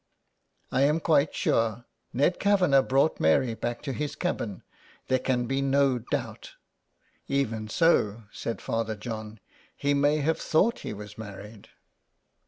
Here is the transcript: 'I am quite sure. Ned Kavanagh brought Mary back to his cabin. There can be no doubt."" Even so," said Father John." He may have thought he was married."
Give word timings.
'I 0.71 0.81
am 0.81 0.99
quite 0.99 1.35
sure. 1.35 1.85
Ned 2.11 2.39
Kavanagh 2.39 2.81
brought 2.87 3.19
Mary 3.19 3.53
back 3.53 3.83
to 3.83 3.93
his 3.93 4.15
cabin. 4.15 4.63
There 5.09 5.19
can 5.19 5.45
be 5.45 5.61
no 5.61 5.99
doubt."" 5.99 6.53
Even 7.27 7.67
so," 7.69 8.23
said 8.31 8.61
Father 8.63 8.95
John." 8.95 9.39
He 9.75 9.93
may 9.93 10.17
have 10.17 10.39
thought 10.39 10.79
he 10.79 10.91
was 10.91 11.19
married." 11.19 11.69